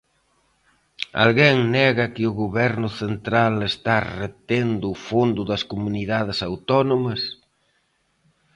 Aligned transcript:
¿Alguén 1.23 1.57
nega 1.75 2.05
que 2.13 2.23
o 2.29 2.37
Goberno 2.41 2.89
central 3.01 3.53
está 3.71 3.95
retendo 4.23 4.85
o 4.89 4.99
fondo 5.07 5.41
das 5.49 5.63
comunidades 5.71 6.37
autónomas? 6.49 7.21